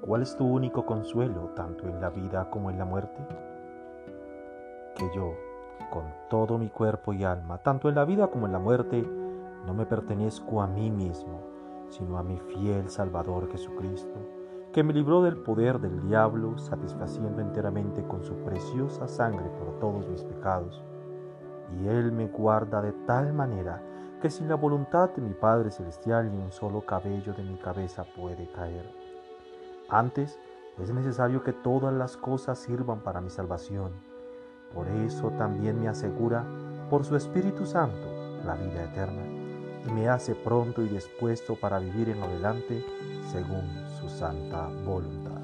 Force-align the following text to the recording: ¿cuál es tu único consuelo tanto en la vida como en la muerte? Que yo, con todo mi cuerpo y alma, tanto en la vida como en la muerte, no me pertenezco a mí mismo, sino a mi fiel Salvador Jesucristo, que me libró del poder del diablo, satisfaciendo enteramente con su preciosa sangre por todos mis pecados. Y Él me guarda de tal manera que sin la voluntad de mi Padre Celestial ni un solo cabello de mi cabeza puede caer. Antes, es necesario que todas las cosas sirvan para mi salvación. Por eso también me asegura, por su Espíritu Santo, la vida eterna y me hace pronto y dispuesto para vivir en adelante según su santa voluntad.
¿cuál 0.00 0.22
es 0.22 0.36
tu 0.36 0.46
único 0.46 0.86
consuelo 0.86 1.50
tanto 1.54 1.86
en 1.86 2.00
la 2.00 2.10
vida 2.10 2.48
como 2.50 2.70
en 2.70 2.78
la 2.78 2.84
muerte? 2.84 3.20
Que 4.96 5.10
yo, 5.14 5.34
con 5.90 6.04
todo 6.28 6.58
mi 6.58 6.68
cuerpo 6.68 7.12
y 7.12 7.24
alma, 7.24 7.58
tanto 7.58 7.88
en 7.88 7.94
la 7.94 8.04
vida 8.04 8.28
como 8.28 8.46
en 8.46 8.52
la 8.52 8.58
muerte, 8.58 9.02
no 9.66 9.74
me 9.74 9.86
pertenezco 9.86 10.62
a 10.62 10.66
mí 10.66 10.90
mismo, 10.90 11.40
sino 11.90 12.18
a 12.18 12.22
mi 12.22 12.38
fiel 12.38 12.88
Salvador 12.88 13.50
Jesucristo, 13.50 14.18
que 14.72 14.82
me 14.82 14.92
libró 14.92 15.22
del 15.22 15.36
poder 15.36 15.80
del 15.80 16.00
diablo, 16.00 16.56
satisfaciendo 16.58 17.42
enteramente 17.42 18.02
con 18.04 18.24
su 18.24 18.34
preciosa 18.36 19.06
sangre 19.08 19.50
por 19.58 19.78
todos 19.80 20.08
mis 20.08 20.22
pecados. 20.24 20.82
Y 21.78 21.88
Él 21.88 22.12
me 22.12 22.28
guarda 22.28 22.80
de 22.80 22.92
tal 23.06 23.32
manera 23.32 23.82
que 24.22 24.30
sin 24.30 24.48
la 24.48 24.54
voluntad 24.54 25.10
de 25.10 25.22
mi 25.22 25.34
Padre 25.34 25.70
Celestial 25.70 26.30
ni 26.30 26.38
un 26.38 26.52
solo 26.52 26.82
cabello 26.82 27.32
de 27.32 27.42
mi 27.42 27.56
cabeza 27.56 28.04
puede 28.16 28.50
caer. 28.52 29.09
Antes, 29.90 30.38
es 30.78 30.90
necesario 30.92 31.42
que 31.42 31.52
todas 31.52 31.92
las 31.92 32.16
cosas 32.16 32.58
sirvan 32.58 33.00
para 33.00 33.20
mi 33.20 33.28
salvación. 33.28 33.92
Por 34.72 34.88
eso 34.88 35.30
también 35.32 35.80
me 35.80 35.88
asegura, 35.88 36.44
por 36.88 37.04
su 37.04 37.16
Espíritu 37.16 37.66
Santo, 37.66 38.06
la 38.44 38.54
vida 38.54 38.84
eterna 38.84 39.22
y 39.86 39.92
me 39.92 40.08
hace 40.08 40.34
pronto 40.34 40.82
y 40.82 40.88
dispuesto 40.88 41.56
para 41.56 41.78
vivir 41.78 42.10
en 42.10 42.22
adelante 42.22 42.84
según 43.30 43.68
su 43.98 44.08
santa 44.08 44.68
voluntad. 44.84 45.39